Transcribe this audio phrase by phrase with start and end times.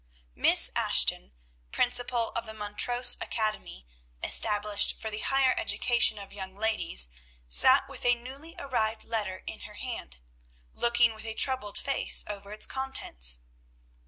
[0.33, 1.31] Miss Ashton,
[1.71, 3.85] principal of the Montrose Academy,
[4.23, 7.07] established for the higher education of young ladies,
[7.47, 10.17] sat with a newly arrived letter in her hand,
[10.73, 13.41] looking with a troubled face over its contents.